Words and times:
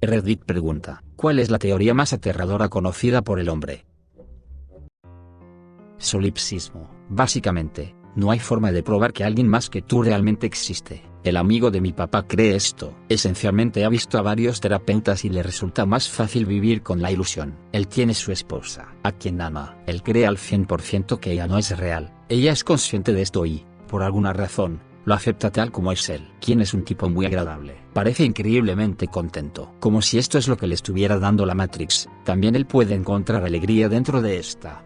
Reddit 0.00 0.44
pregunta, 0.44 1.02
¿cuál 1.16 1.40
es 1.40 1.50
la 1.50 1.58
teoría 1.58 1.92
más 1.92 2.12
aterradora 2.12 2.68
conocida 2.68 3.22
por 3.22 3.40
el 3.40 3.48
hombre? 3.48 3.84
Solipsismo. 5.96 6.88
Básicamente, 7.08 7.96
no 8.14 8.30
hay 8.30 8.38
forma 8.38 8.70
de 8.70 8.84
probar 8.84 9.12
que 9.12 9.24
alguien 9.24 9.48
más 9.48 9.68
que 9.68 9.82
tú 9.82 10.04
realmente 10.04 10.46
existe. 10.46 11.02
El 11.24 11.36
amigo 11.36 11.72
de 11.72 11.80
mi 11.80 11.92
papá 11.92 12.28
cree 12.28 12.54
esto. 12.54 12.96
Esencialmente 13.08 13.84
ha 13.84 13.88
visto 13.88 14.18
a 14.18 14.22
varios 14.22 14.60
terapeutas 14.60 15.24
y 15.24 15.30
le 15.30 15.42
resulta 15.42 15.84
más 15.84 16.08
fácil 16.08 16.46
vivir 16.46 16.82
con 16.82 17.02
la 17.02 17.10
ilusión. 17.10 17.58
Él 17.72 17.88
tiene 17.88 18.14
su 18.14 18.30
esposa, 18.30 18.94
a 19.02 19.10
quien 19.10 19.40
ama. 19.40 19.78
Él 19.86 20.04
cree 20.04 20.28
al 20.28 20.36
100% 20.36 21.18
que 21.18 21.32
ella 21.32 21.48
no 21.48 21.58
es 21.58 21.76
real. 21.76 22.14
Ella 22.28 22.52
es 22.52 22.62
consciente 22.62 23.12
de 23.12 23.22
esto 23.22 23.44
y, 23.46 23.66
por 23.88 24.04
alguna 24.04 24.32
razón, 24.32 24.80
lo 25.08 25.14
acepta 25.14 25.50
tal 25.50 25.72
como 25.72 25.90
es 25.90 26.06
él. 26.10 26.28
Quien 26.38 26.60
es 26.60 26.74
un 26.74 26.84
tipo 26.84 27.08
muy 27.08 27.24
agradable. 27.24 27.76
Parece 27.94 28.24
increíblemente 28.24 29.08
contento. 29.08 29.72
Como 29.80 30.02
si 30.02 30.18
esto 30.18 30.36
es 30.36 30.48
lo 30.48 30.58
que 30.58 30.66
le 30.66 30.74
estuviera 30.74 31.18
dando 31.18 31.46
la 31.46 31.54
Matrix. 31.54 32.08
También 32.24 32.54
él 32.54 32.66
puede 32.66 32.94
encontrar 32.94 33.42
alegría 33.42 33.88
dentro 33.88 34.20
de 34.20 34.36
esta. 34.38 34.84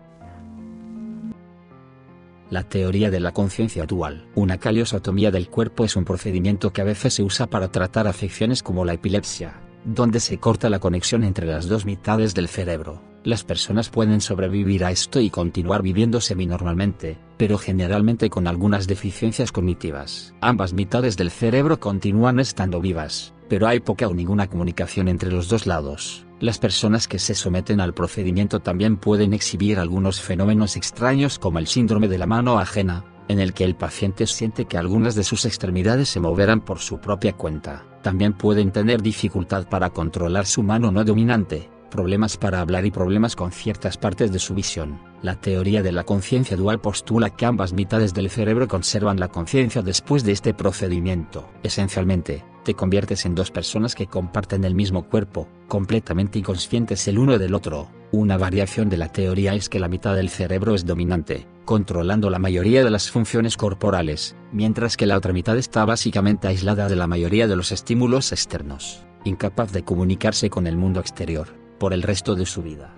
La 2.50 2.62
teoría 2.62 3.10
de 3.10 3.18
la 3.18 3.32
conciencia 3.32 3.84
dual. 3.84 4.28
Una 4.36 4.58
caliosotomía 4.58 5.32
del 5.32 5.48
cuerpo 5.48 5.84
es 5.84 5.96
un 5.96 6.04
procedimiento 6.04 6.72
que 6.72 6.82
a 6.82 6.84
veces 6.84 7.14
se 7.14 7.24
usa 7.24 7.48
para 7.48 7.72
tratar 7.72 8.06
afecciones 8.06 8.62
como 8.62 8.84
la 8.84 8.92
epilepsia, 8.92 9.60
donde 9.84 10.20
se 10.20 10.38
corta 10.38 10.70
la 10.70 10.78
conexión 10.78 11.24
entre 11.24 11.46
las 11.46 11.66
dos 11.66 11.84
mitades 11.84 12.32
del 12.34 12.46
cerebro. 12.46 13.02
Las 13.24 13.42
personas 13.42 13.88
pueden 13.88 14.20
sobrevivir 14.20 14.84
a 14.84 14.90
esto 14.90 15.20
y 15.20 15.30
continuar 15.30 15.82
viviendo 15.82 16.20
semi-normalmente, 16.20 17.18
pero 17.42 17.58
generalmente 17.58 18.30
con 18.30 18.46
algunas 18.46 18.86
deficiencias 18.86 19.50
cognitivas. 19.50 20.32
Ambas 20.40 20.74
mitades 20.74 21.16
del 21.16 21.32
cerebro 21.32 21.80
continúan 21.80 22.38
estando 22.38 22.80
vivas, 22.80 23.34
pero 23.48 23.66
hay 23.66 23.80
poca 23.80 24.06
o 24.06 24.14
ninguna 24.14 24.46
comunicación 24.46 25.08
entre 25.08 25.32
los 25.32 25.48
dos 25.48 25.66
lados. 25.66 26.24
Las 26.38 26.60
personas 26.60 27.08
que 27.08 27.18
se 27.18 27.34
someten 27.34 27.80
al 27.80 27.94
procedimiento 27.94 28.60
también 28.60 28.96
pueden 28.96 29.34
exhibir 29.34 29.80
algunos 29.80 30.20
fenómenos 30.20 30.76
extraños 30.76 31.40
como 31.40 31.58
el 31.58 31.66
síndrome 31.66 32.06
de 32.06 32.18
la 32.18 32.28
mano 32.28 32.60
ajena, 32.60 33.06
en 33.26 33.40
el 33.40 33.54
que 33.54 33.64
el 33.64 33.74
paciente 33.74 34.28
siente 34.28 34.66
que 34.66 34.78
algunas 34.78 35.16
de 35.16 35.24
sus 35.24 35.44
extremidades 35.44 36.10
se 36.10 36.20
moverán 36.20 36.60
por 36.60 36.78
su 36.78 37.00
propia 37.00 37.32
cuenta. 37.32 37.84
También 38.02 38.34
pueden 38.34 38.70
tener 38.70 39.02
dificultad 39.02 39.68
para 39.68 39.90
controlar 39.90 40.46
su 40.46 40.62
mano 40.62 40.92
no 40.92 41.02
dominante, 41.02 41.71
problemas 41.92 42.36
para 42.36 42.60
hablar 42.60 42.84
y 42.86 42.90
problemas 42.90 43.36
con 43.36 43.52
ciertas 43.52 43.96
partes 43.96 44.32
de 44.32 44.40
su 44.40 44.54
visión. 44.54 44.98
La 45.22 45.36
teoría 45.36 45.82
de 45.82 45.92
la 45.92 46.02
conciencia 46.02 46.56
dual 46.56 46.80
postula 46.80 47.30
que 47.30 47.46
ambas 47.46 47.72
mitades 47.72 48.14
del 48.14 48.30
cerebro 48.30 48.66
conservan 48.66 49.20
la 49.20 49.28
conciencia 49.28 49.82
después 49.82 50.24
de 50.24 50.32
este 50.32 50.54
procedimiento. 50.54 51.48
Esencialmente, 51.62 52.44
te 52.64 52.74
conviertes 52.74 53.26
en 53.26 53.34
dos 53.34 53.50
personas 53.50 53.94
que 53.94 54.06
comparten 54.06 54.64
el 54.64 54.74
mismo 54.74 55.08
cuerpo, 55.08 55.48
completamente 55.68 56.38
inconscientes 56.38 57.06
el 57.08 57.18
uno 57.18 57.38
del 57.38 57.54
otro. 57.54 57.88
Una 58.10 58.36
variación 58.36 58.88
de 58.88 58.96
la 58.96 59.08
teoría 59.08 59.54
es 59.54 59.68
que 59.68 59.78
la 59.80 59.88
mitad 59.88 60.16
del 60.16 60.28
cerebro 60.28 60.74
es 60.74 60.86
dominante, 60.86 61.46
controlando 61.64 62.30
la 62.30 62.38
mayoría 62.38 62.84
de 62.84 62.90
las 62.90 63.10
funciones 63.10 63.56
corporales, 63.56 64.36
mientras 64.52 64.96
que 64.96 65.06
la 65.06 65.16
otra 65.16 65.32
mitad 65.32 65.56
está 65.56 65.84
básicamente 65.84 66.48
aislada 66.48 66.88
de 66.88 66.96
la 66.96 67.06
mayoría 67.06 67.46
de 67.46 67.56
los 67.56 67.72
estímulos 67.72 68.32
externos, 68.32 69.04
incapaz 69.24 69.72
de 69.72 69.84
comunicarse 69.84 70.50
con 70.50 70.66
el 70.66 70.76
mundo 70.76 71.00
exterior, 71.00 71.61
por 71.82 71.92
el 71.92 72.02
resto 72.04 72.36
de 72.36 72.46
su 72.46 72.62
vida 72.62 72.94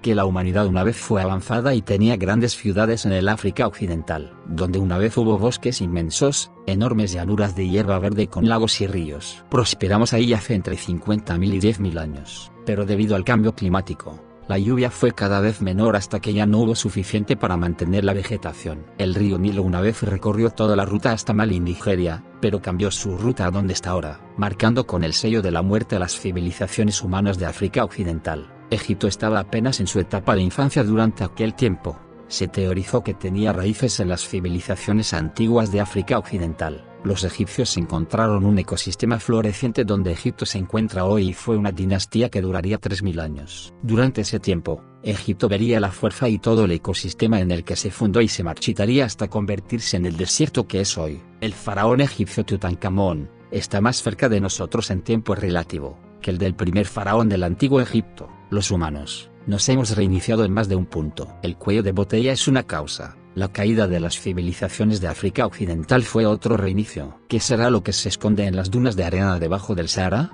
que 0.00 0.14
la 0.14 0.24
humanidad 0.24 0.66
una 0.66 0.84
vez 0.84 0.96
fue 0.96 1.20
avanzada 1.20 1.74
y 1.74 1.82
tenía 1.82 2.16
grandes 2.16 2.56
ciudades 2.56 3.04
en 3.04 3.12
el 3.12 3.28
África 3.28 3.66
Occidental, 3.66 4.32
donde 4.46 4.78
una 4.78 4.96
vez 4.96 5.18
hubo 5.18 5.36
bosques 5.36 5.82
inmensos, 5.82 6.50
enormes 6.66 7.12
llanuras 7.12 7.54
de 7.56 7.68
hierba 7.68 7.98
verde 7.98 8.28
con 8.28 8.48
lagos 8.48 8.80
y 8.80 8.86
ríos. 8.86 9.44
Prosperamos 9.50 10.14
ahí 10.14 10.32
hace 10.32 10.54
entre 10.54 10.76
50.000 10.76 11.54
y 11.54 11.60
10.000 11.60 12.00
años, 12.00 12.50
pero 12.64 12.86
debido 12.86 13.16
al 13.16 13.24
cambio 13.24 13.54
climático, 13.54 14.18
la 14.50 14.58
lluvia 14.58 14.90
fue 14.90 15.12
cada 15.12 15.40
vez 15.40 15.62
menor 15.62 15.94
hasta 15.94 16.18
que 16.18 16.32
ya 16.32 16.44
no 16.44 16.58
hubo 16.58 16.74
suficiente 16.74 17.36
para 17.36 17.56
mantener 17.56 18.02
la 18.02 18.14
vegetación. 18.14 18.84
El 18.98 19.14
río 19.14 19.38
Nilo 19.38 19.62
una 19.62 19.80
vez 19.80 20.02
recorrió 20.02 20.50
toda 20.50 20.74
la 20.74 20.84
ruta 20.84 21.12
hasta 21.12 21.32
Mali, 21.32 21.60
Nigeria, 21.60 22.24
pero 22.40 22.60
cambió 22.60 22.90
su 22.90 23.16
ruta 23.16 23.46
a 23.46 23.52
donde 23.52 23.74
está 23.74 23.90
ahora, 23.90 24.18
marcando 24.36 24.88
con 24.88 25.04
el 25.04 25.12
sello 25.12 25.40
de 25.40 25.52
la 25.52 25.62
muerte 25.62 25.94
a 25.94 26.00
las 26.00 26.18
civilizaciones 26.18 27.00
humanas 27.00 27.38
de 27.38 27.46
África 27.46 27.84
Occidental. 27.84 28.52
Egipto 28.70 29.06
estaba 29.06 29.38
apenas 29.38 29.78
en 29.78 29.86
su 29.86 30.00
etapa 30.00 30.34
de 30.34 30.42
infancia 30.42 30.82
durante 30.82 31.22
aquel 31.22 31.54
tiempo. 31.54 32.00
Se 32.30 32.46
teorizó 32.46 33.02
que 33.02 33.12
tenía 33.12 33.52
raíces 33.52 33.98
en 33.98 34.08
las 34.08 34.26
civilizaciones 34.26 35.12
antiguas 35.14 35.72
de 35.72 35.80
África 35.80 36.16
Occidental. 36.16 36.86
Los 37.02 37.24
egipcios 37.24 37.76
encontraron 37.76 38.44
un 38.44 38.56
ecosistema 38.56 39.18
floreciente 39.18 39.84
donde 39.84 40.12
Egipto 40.12 40.46
se 40.46 40.58
encuentra 40.58 41.06
hoy 41.06 41.30
y 41.30 41.32
fue 41.32 41.56
una 41.56 41.72
dinastía 41.72 42.28
que 42.28 42.40
duraría 42.40 42.80
3.000 42.80 43.20
años. 43.20 43.74
Durante 43.82 44.20
ese 44.20 44.38
tiempo, 44.38 44.84
Egipto 45.02 45.48
vería 45.48 45.80
la 45.80 45.90
fuerza 45.90 46.28
y 46.28 46.38
todo 46.38 46.66
el 46.66 46.70
ecosistema 46.70 47.40
en 47.40 47.50
el 47.50 47.64
que 47.64 47.74
se 47.74 47.90
fundó 47.90 48.20
y 48.20 48.28
se 48.28 48.44
marchitaría 48.44 49.06
hasta 49.06 49.28
convertirse 49.28 49.96
en 49.96 50.06
el 50.06 50.16
desierto 50.16 50.68
que 50.68 50.82
es 50.82 50.96
hoy. 50.98 51.20
El 51.40 51.52
faraón 51.52 52.00
egipcio 52.00 52.44
Tutankamón, 52.44 53.28
está 53.50 53.80
más 53.80 54.02
cerca 54.02 54.28
de 54.28 54.40
nosotros 54.40 54.92
en 54.92 55.02
tiempo 55.02 55.34
relativo, 55.34 55.98
que 56.20 56.30
el 56.30 56.38
del 56.38 56.54
primer 56.54 56.86
faraón 56.86 57.28
del 57.28 57.42
antiguo 57.42 57.80
Egipto. 57.80 58.28
Los 58.50 58.70
humanos, 58.70 59.29
nos 59.46 59.68
hemos 59.68 59.96
reiniciado 59.96 60.44
en 60.44 60.52
más 60.52 60.68
de 60.68 60.76
un 60.76 60.86
punto. 60.86 61.28
El 61.42 61.56
cuello 61.56 61.82
de 61.82 61.92
botella 61.92 62.32
es 62.32 62.46
una 62.48 62.62
causa. 62.62 63.16
La 63.34 63.48
caída 63.48 63.86
de 63.86 64.00
las 64.00 64.18
civilizaciones 64.18 65.00
de 65.00 65.08
África 65.08 65.46
Occidental 65.46 66.02
fue 66.02 66.26
otro 66.26 66.56
reinicio. 66.56 67.20
¿Qué 67.28 67.40
será 67.40 67.70
lo 67.70 67.82
que 67.82 67.92
se 67.92 68.08
esconde 68.08 68.46
en 68.46 68.56
las 68.56 68.70
dunas 68.70 68.96
de 68.96 69.04
arena 69.04 69.38
debajo 69.38 69.74
del 69.74 69.88
Sahara? 69.88 70.32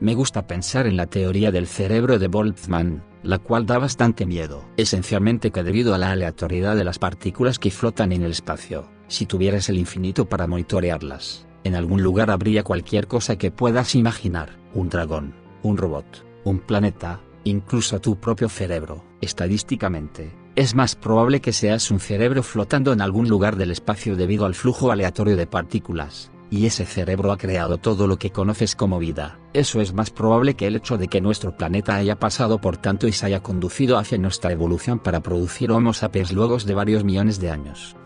Me 0.00 0.14
gusta 0.14 0.46
pensar 0.46 0.86
en 0.86 0.96
la 0.96 1.06
teoría 1.06 1.50
del 1.50 1.66
cerebro 1.66 2.18
de 2.18 2.28
Boltzmann, 2.28 3.02
la 3.22 3.38
cual 3.38 3.66
da 3.66 3.78
bastante 3.78 4.26
miedo. 4.26 4.64
Esencialmente 4.76 5.50
que 5.50 5.62
debido 5.62 5.94
a 5.94 5.98
la 5.98 6.12
aleatoriedad 6.12 6.76
de 6.76 6.84
las 6.84 6.98
partículas 6.98 7.58
que 7.58 7.70
flotan 7.70 8.12
en 8.12 8.22
el 8.22 8.30
espacio, 8.30 8.88
si 9.08 9.26
tuvieras 9.26 9.68
el 9.68 9.78
infinito 9.78 10.28
para 10.28 10.46
monitorearlas, 10.46 11.46
en 11.64 11.74
algún 11.74 12.02
lugar 12.02 12.30
habría 12.30 12.62
cualquier 12.62 13.06
cosa 13.06 13.36
que 13.36 13.50
puedas 13.50 13.94
imaginar, 13.94 14.56
un 14.72 14.88
dragón, 14.88 15.34
un 15.62 15.76
robot, 15.76 16.27
un 16.48 16.58
planeta, 16.60 17.20
incluso 17.44 18.00
tu 18.00 18.16
propio 18.16 18.48
cerebro. 18.48 19.04
Estadísticamente, 19.20 20.32
es 20.56 20.74
más 20.74 20.96
probable 20.96 21.40
que 21.40 21.52
seas 21.52 21.90
un 21.90 22.00
cerebro 22.00 22.42
flotando 22.42 22.92
en 22.92 23.00
algún 23.00 23.28
lugar 23.28 23.56
del 23.56 23.70
espacio 23.70 24.16
debido 24.16 24.46
al 24.46 24.54
flujo 24.54 24.90
aleatorio 24.90 25.36
de 25.36 25.46
partículas, 25.46 26.30
y 26.50 26.66
ese 26.66 26.84
cerebro 26.84 27.30
ha 27.30 27.38
creado 27.38 27.78
todo 27.78 28.06
lo 28.06 28.18
que 28.18 28.30
conoces 28.30 28.74
como 28.74 28.98
vida. 28.98 29.38
Eso 29.52 29.80
es 29.80 29.92
más 29.92 30.10
probable 30.10 30.54
que 30.54 30.66
el 30.66 30.76
hecho 30.76 30.96
de 30.98 31.08
que 31.08 31.20
nuestro 31.20 31.56
planeta 31.56 31.94
haya 31.94 32.18
pasado 32.18 32.60
por 32.60 32.76
tanto 32.76 33.06
y 33.06 33.12
se 33.12 33.26
haya 33.26 33.42
conducido 33.42 33.98
hacia 33.98 34.18
nuestra 34.18 34.50
evolución 34.50 34.98
para 34.98 35.20
producir 35.20 35.70
Homo 35.70 35.92
sapiens 35.92 36.32
luego 36.32 36.58
de 36.58 36.74
varios 36.74 37.04
millones 37.04 37.38
de 37.40 37.50
años. 37.50 37.96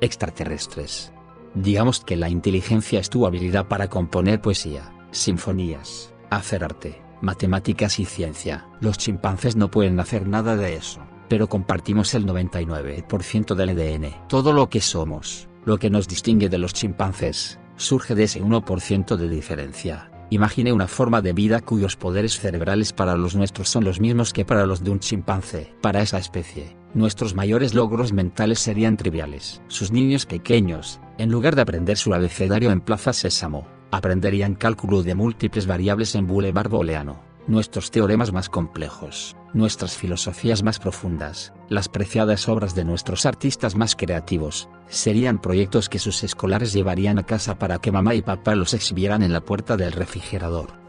Extraterrestres. 0.00 1.12
Digamos 1.54 2.00
que 2.00 2.16
la 2.16 2.28
inteligencia 2.28 2.98
es 2.98 3.10
tu 3.10 3.26
habilidad 3.26 3.68
para 3.68 3.88
componer 3.88 4.40
poesía, 4.40 4.92
sinfonías, 5.14 6.12
hacer 6.30 6.64
arte, 6.64 7.00
matemáticas 7.20 7.98
y 7.98 8.04
ciencia. 8.04 8.66
Los 8.80 8.98
chimpancés 8.98 9.56
no 9.56 9.70
pueden 9.70 9.98
hacer 10.00 10.26
nada 10.26 10.56
de 10.56 10.76
eso, 10.76 11.00
pero 11.28 11.48
compartimos 11.48 12.14
el 12.14 12.26
99% 12.26 13.54
del 13.54 13.70
ADN. 13.70 14.28
Todo 14.28 14.52
lo 14.52 14.68
que 14.68 14.80
somos, 14.80 15.48
lo 15.64 15.78
que 15.78 15.90
nos 15.90 16.08
distingue 16.08 16.48
de 16.48 16.58
los 16.58 16.74
chimpancés, 16.74 17.58
surge 17.76 18.14
de 18.14 18.24
ese 18.24 18.42
1% 18.42 19.16
de 19.16 19.28
diferencia. 19.28 20.10
Imagine 20.30 20.72
una 20.72 20.88
forma 20.88 21.20
de 21.20 21.32
vida 21.32 21.60
cuyos 21.60 21.96
poderes 21.96 22.40
cerebrales 22.40 22.92
para 22.92 23.16
los 23.16 23.36
nuestros 23.36 23.68
son 23.68 23.84
los 23.84 24.00
mismos 24.00 24.32
que 24.32 24.44
para 24.44 24.66
los 24.66 24.82
de 24.82 24.90
un 24.90 24.98
chimpancé. 24.98 25.74
Para 25.80 26.02
esa 26.02 26.18
especie, 26.18 26.76
nuestros 26.94 27.34
mayores 27.34 27.74
logros 27.74 28.12
mentales 28.12 28.58
serían 28.58 28.96
triviales. 28.96 29.62
Sus 29.68 29.92
niños 29.92 30.26
pequeños, 30.26 30.98
en 31.18 31.30
lugar 31.30 31.54
de 31.54 31.62
aprender 31.62 31.98
su 31.98 32.14
abecedario 32.14 32.72
en 32.72 32.80
Plaza 32.80 33.12
Sésamo, 33.12 33.66
aprenderían 33.96 34.54
cálculo 34.54 35.02
de 35.02 35.14
múltiples 35.14 35.66
variables 35.66 36.14
en 36.14 36.26
Boulevard 36.26 36.68
Booleano, 36.68 37.20
nuestros 37.46 37.90
teoremas 37.90 38.32
más 38.32 38.48
complejos, 38.48 39.36
nuestras 39.52 39.96
filosofías 39.96 40.62
más 40.62 40.78
profundas, 40.78 41.52
las 41.68 41.88
preciadas 41.88 42.48
obras 42.48 42.74
de 42.74 42.84
nuestros 42.84 43.26
artistas 43.26 43.76
más 43.76 43.94
creativos, 43.94 44.68
serían 44.88 45.40
proyectos 45.40 45.88
que 45.88 45.98
sus 45.98 46.24
escolares 46.24 46.72
llevarían 46.72 47.18
a 47.18 47.22
casa 47.24 47.58
para 47.58 47.78
que 47.78 47.92
mamá 47.92 48.14
y 48.14 48.22
papá 48.22 48.54
los 48.54 48.74
exhibieran 48.74 49.22
en 49.22 49.32
la 49.32 49.42
puerta 49.42 49.76
del 49.76 49.92
refrigerador. 49.92 50.82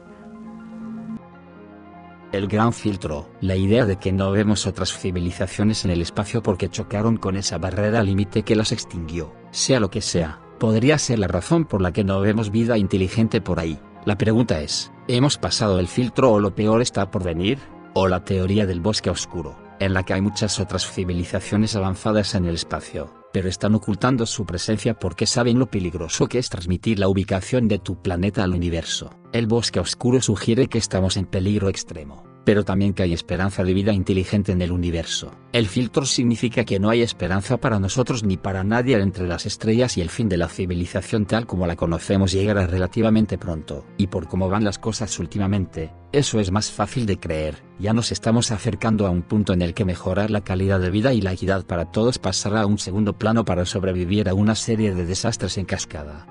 El 2.32 2.48
gran 2.48 2.74
filtro, 2.74 3.30
la 3.40 3.56
idea 3.56 3.86
de 3.86 3.98
que 3.98 4.12
no 4.12 4.32
vemos 4.32 4.66
otras 4.68 4.98
civilizaciones 4.98 5.86
en 5.86 5.92
el 5.92 6.02
espacio 6.02 6.42
porque 6.42 6.70
chocaron 6.70 7.18
con 7.18 7.38
esa 7.38 7.58
barrera 7.58 8.04
límite 8.04 8.44
que 8.44 8.56
las 8.56 8.72
extinguió, 8.72 9.34
sea 9.52 9.80
lo 9.80 9.90
que 9.90 10.02
sea, 10.02 10.42
podría 10.60 10.98
ser 10.98 11.20
la 11.20 11.28
razón 11.28 11.66
por 11.66 11.82
la 11.82 11.92
que 11.92 12.04
no 12.04 12.20
vemos 12.22 12.52
vida 12.52 12.78
inteligente 12.78 13.42
por 13.42 13.60
ahí. 13.60 13.80
La 14.06 14.18
pregunta 14.18 14.62
es, 14.62 14.92
¿hemos 15.08 15.38
pasado 15.38 15.80
el 15.80 15.88
filtro 15.88 16.32
o 16.32 16.40
lo 16.40 16.56
peor 16.56 16.82
está 16.82 17.12
por 17.12 17.24
venir? 17.24 17.60
¿O 17.94 18.08
la 18.08 18.24
teoría 18.24 18.66
del 18.66 18.82
bosque 18.82 19.10
oscuro, 19.10 19.58
en 19.80 19.94
la 19.94 20.04
que 20.04 20.14
hay 20.14 20.22
muchas 20.22 20.60
otras 20.60 20.90
civilizaciones 20.90 21.76
avanzadas 21.76 22.36
en 22.36 22.46
el 22.46 22.56
espacio, 22.56 23.14
pero 23.34 23.50
están 23.50 23.76
ocultando 23.76 24.26
su 24.26 24.46
presencia 24.46 24.94
porque 25.00 25.26
saben 25.26 25.60
lo 25.60 25.68
peligroso 25.68 26.28
que 26.28 26.40
es 26.40 26.50
transmitir 26.50 27.00
la 27.00 27.08
ubicación 27.08 27.68
de 27.68 27.80
tu 27.80 28.02
planeta 28.02 28.44
al 28.44 28.54
universo. 28.54 29.10
El 29.32 29.48
bosque 29.48 29.80
oscuro 29.80 30.22
sugiere 30.22 30.68
que 30.68 30.78
estamos 30.78 31.18
en 31.18 31.26
peligro 31.26 31.70
extremo 31.70 32.35
pero 32.46 32.64
también 32.64 32.94
que 32.94 33.04
hay 33.04 33.14
esperanza 33.14 33.64
de 33.64 33.74
vida 33.74 33.92
inteligente 33.92 34.52
en 34.52 34.62
el 34.62 34.72
universo. 34.72 35.32
El 35.52 35.68
filtro 35.68 36.06
significa 36.06 36.64
que 36.64 36.80
no 36.80 36.90
hay 36.90 37.02
esperanza 37.02 37.58
para 37.58 37.80
nosotros 37.80 38.24
ni 38.24 38.38
para 38.38 38.64
nadie 38.64 38.98
entre 38.98 39.28
las 39.28 39.46
estrellas 39.46 39.98
y 39.98 40.02
el 40.02 40.10
fin 40.10 40.30
de 40.30 40.38
la 40.38 40.48
civilización 40.48 41.26
tal 41.26 41.48
como 41.48 41.66
la 41.66 41.76
conocemos 41.76 42.32
llegará 42.32 42.68
relativamente 42.68 43.38
pronto. 43.38 43.86
Y 43.98 44.08
por 44.08 44.28
cómo 44.28 44.48
van 44.48 44.64
las 44.64 44.78
cosas 44.78 45.18
últimamente, 45.20 45.92
eso 46.12 46.40
es 46.40 46.52
más 46.52 46.72
fácil 46.72 47.06
de 47.08 47.20
creer. 47.20 47.64
Ya 47.80 47.94
nos 47.94 48.12
estamos 48.12 48.52
acercando 48.52 49.08
a 49.08 49.10
un 49.10 49.24
punto 49.24 49.52
en 49.54 49.64
el 49.64 49.74
que 49.74 49.84
mejorar 49.84 50.30
la 50.30 50.42
calidad 50.42 50.80
de 50.80 50.92
vida 50.92 51.14
y 51.14 51.22
la 51.22 51.34
equidad 51.34 51.66
para 51.66 51.92
todos 51.92 52.20
pasará 52.20 52.62
a 52.62 52.66
un 52.68 52.78
segundo 52.78 53.18
plano 53.18 53.44
para 53.44 53.66
sobrevivir 53.66 54.30
a 54.30 54.36
una 54.36 54.54
serie 54.56 54.94
de 54.94 55.06
desastres 55.06 55.58
en 55.58 55.66
cascada. 55.66 56.28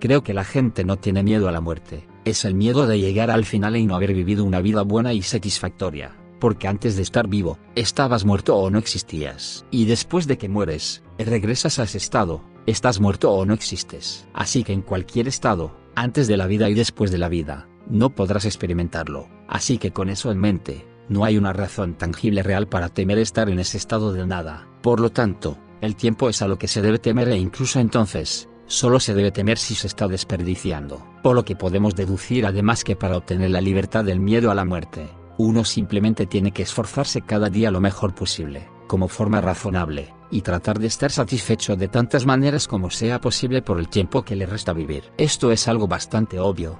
Creo 0.00 0.22
que 0.22 0.34
la 0.34 0.44
gente 0.44 0.84
no 0.84 0.96
tiene 0.96 1.22
miedo 1.22 1.48
a 1.48 1.52
la 1.52 1.60
muerte, 1.60 2.06
es 2.26 2.44
el 2.44 2.54
miedo 2.54 2.88
de 2.88 2.98
llegar 2.98 3.30
al 3.30 3.44
final 3.44 3.76
y 3.76 3.86
no 3.86 3.94
haber 3.94 4.12
vivido 4.12 4.44
una 4.44 4.60
vida 4.60 4.82
buena 4.82 5.12
y 5.12 5.22
satisfactoria, 5.22 6.16
porque 6.40 6.66
antes 6.66 6.96
de 6.96 7.02
estar 7.02 7.28
vivo, 7.28 7.56
estabas 7.76 8.24
muerto 8.24 8.56
o 8.56 8.68
no 8.68 8.80
existías. 8.80 9.64
Y 9.70 9.84
después 9.84 10.26
de 10.26 10.36
que 10.36 10.48
mueres, 10.48 11.04
regresas 11.18 11.78
a 11.78 11.84
ese 11.84 11.98
estado, 11.98 12.42
estás 12.66 12.98
muerto 12.98 13.30
o 13.30 13.46
no 13.46 13.54
existes. 13.54 14.26
Así 14.34 14.64
que 14.64 14.72
en 14.72 14.82
cualquier 14.82 15.28
estado, 15.28 15.76
antes 15.94 16.26
de 16.26 16.36
la 16.36 16.48
vida 16.48 16.68
y 16.68 16.74
después 16.74 17.12
de 17.12 17.18
la 17.18 17.28
vida, 17.28 17.68
no 17.88 18.10
podrás 18.10 18.44
experimentarlo. 18.44 19.28
Así 19.46 19.78
que 19.78 19.92
con 19.92 20.08
eso 20.10 20.32
en 20.32 20.38
mente, 20.38 20.84
no 21.08 21.24
hay 21.24 21.38
una 21.38 21.52
razón 21.52 21.94
tangible 21.94 22.42
real 22.42 22.66
para 22.66 22.88
temer 22.88 23.18
estar 23.18 23.48
en 23.48 23.60
ese 23.60 23.76
estado 23.76 24.12
de 24.12 24.26
nada. 24.26 24.66
Por 24.82 24.98
lo 24.98 25.10
tanto, 25.10 25.58
el 25.80 25.94
tiempo 25.94 26.28
es 26.28 26.42
a 26.42 26.48
lo 26.48 26.58
que 26.58 26.66
se 26.66 26.82
debe 26.82 26.98
temer 26.98 27.28
e 27.28 27.36
incluso 27.36 27.78
entonces, 27.78 28.48
solo 28.66 29.00
se 29.00 29.14
debe 29.14 29.30
temer 29.30 29.58
si 29.58 29.74
se 29.74 29.86
está 29.86 30.08
desperdiciando. 30.08 31.06
Por 31.22 31.34
lo 31.34 31.44
que 31.44 31.56
podemos 31.56 31.94
deducir 31.94 32.46
además 32.46 32.84
que 32.84 32.96
para 32.96 33.16
obtener 33.16 33.50
la 33.50 33.60
libertad 33.60 34.04
del 34.04 34.20
miedo 34.20 34.50
a 34.50 34.54
la 34.54 34.64
muerte, 34.64 35.08
uno 35.38 35.64
simplemente 35.64 36.26
tiene 36.26 36.52
que 36.52 36.62
esforzarse 36.62 37.22
cada 37.22 37.50
día 37.50 37.70
lo 37.70 37.80
mejor 37.80 38.14
posible, 38.14 38.68
como 38.86 39.08
forma 39.08 39.40
razonable, 39.40 40.14
y 40.30 40.42
tratar 40.42 40.78
de 40.78 40.86
estar 40.86 41.10
satisfecho 41.10 41.76
de 41.76 41.88
tantas 41.88 42.26
maneras 42.26 42.66
como 42.66 42.90
sea 42.90 43.20
posible 43.20 43.62
por 43.62 43.78
el 43.78 43.88
tiempo 43.88 44.24
que 44.24 44.36
le 44.36 44.46
resta 44.46 44.72
vivir. 44.72 45.04
Esto 45.18 45.52
es 45.52 45.68
algo 45.68 45.86
bastante 45.86 46.40
obvio. 46.40 46.78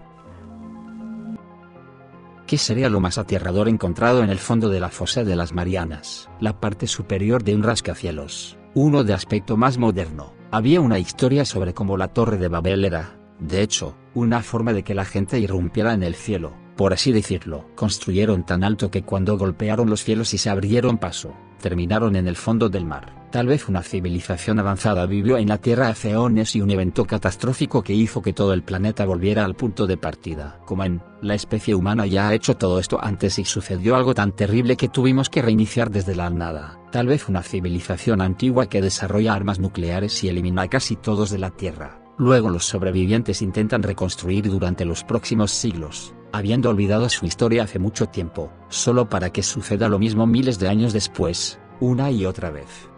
¿Qué 2.46 2.58
sería 2.58 2.88
lo 2.88 3.00
más 3.00 3.18
aterrador 3.18 3.68
encontrado 3.68 4.22
en 4.22 4.30
el 4.30 4.38
fondo 4.38 4.68
de 4.68 4.78
la 4.78 4.88
fosa 4.88 5.24
de 5.24 5.34
las 5.34 5.52
Marianas? 5.52 6.30
La 6.40 6.60
parte 6.60 6.86
superior 6.86 7.42
de 7.42 7.56
un 7.56 7.64
rascacielos, 7.64 8.56
uno 8.72 9.02
de 9.02 9.14
aspecto 9.14 9.56
más 9.56 9.78
moderno, 9.78 10.35
había 10.50 10.80
una 10.80 10.98
historia 10.98 11.44
sobre 11.44 11.74
cómo 11.74 11.96
la 11.96 12.08
torre 12.08 12.36
de 12.36 12.48
Babel 12.48 12.84
era, 12.84 13.16
de 13.38 13.62
hecho, 13.62 13.96
una 14.14 14.42
forma 14.42 14.72
de 14.72 14.82
que 14.82 14.94
la 14.94 15.04
gente 15.04 15.38
irrumpiera 15.38 15.92
en 15.92 16.02
el 16.02 16.14
cielo, 16.14 16.54
por 16.76 16.92
así 16.92 17.12
decirlo. 17.12 17.68
Construyeron 17.74 18.44
tan 18.44 18.64
alto 18.64 18.90
que 18.90 19.02
cuando 19.02 19.36
golpearon 19.36 19.90
los 19.90 20.04
cielos 20.04 20.32
y 20.34 20.38
se 20.38 20.50
abrieron 20.50 20.98
paso, 20.98 21.34
terminaron 21.60 22.16
en 22.16 22.28
el 22.28 22.36
fondo 22.36 22.68
del 22.68 22.86
mar. 22.86 23.15
Tal 23.30 23.48
vez 23.48 23.68
una 23.68 23.82
civilización 23.82 24.60
avanzada 24.60 25.04
vivió 25.06 25.36
en 25.36 25.48
la 25.48 25.58
Tierra 25.58 25.88
hace 25.88 26.12
eones 26.12 26.54
y 26.54 26.60
un 26.60 26.70
evento 26.70 27.04
catastrófico 27.04 27.82
que 27.82 27.92
hizo 27.92 28.22
que 28.22 28.32
todo 28.32 28.52
el 28.52 28.62
planeta 28.62 29.04
volviera 29.04 29.44
al 29.44 29.56
punto 29.56 29.86
de 29.86 29.96
partida. 29.96 30.60
Como 30.64 30.84
en, 30.84 31.02
la 31.22 31.34
especie 31.34 31.74
humana 31.74 32.06
ya 32.06 32.28
ha 32.28 32.34
hecho 32.34 32.56
todo 32.56 32.78
esto 32.78 33.02
antes 33.02 33.38
y 33.38 33.44
sucedió 33.44 33.96
algo 33.96 34.14
tan 34.14 34.32
terrible 34.32 34.76
que 34.76 34.88
tuvimos 34.88 35.28
que 35.28 35.42
reiniciar 35.42 35.90
desde 35.90 36.14
la 36.14 36.30
nada. 36.30 36.78
Tal 36.92 37.08
vez 37.08 37.28
una 37.28 37.42
civilización 37.42 38.22
antigua 38.22 38.68
que 38.68 38.80
desarrolla 38.80 39.34
armas 39.34 39.58
nucleares 39.58 40.22
y 40.22 40.28
elimina 40.28 40.62
a 40.62 40.68
casi 40.68 40.94
todos 40.94 41.30
de 41.30 41.38
la 41.38 41.50
Tierra. 41.50 42.00
Luego 42.18 42.48
los 42.48 42.64
sobrevivientes 42.64 43.42
intentan 43.42 43.82
reconstruir 43.82 44.48
durante 44.48 44.84
los 44.84 45.04
próximos 45.04 45.50
siglos, 45.50 46.14
habiendo 46.32 46.70
olvidado 46.70 47.08
su 47.10 47.26
historia 47.26 47.64
hace 47.64 47.78
mucho 47.78 48.06
tiempo, 48.06 48.50
solo 48.68 49.10
para 49.10 49.30
que 49.30 49.42
suceda 49.42 49.88
lo 49.88 49.98
mismo 49.98 50.26
miles 50.26 50.58
de 50.58 50.68
años 50.68 50.94
después, 50.94 51.58
una 51.80 52.10
y 52.10 52.24
otra 52.24 52.50
vez. 52.50 52.88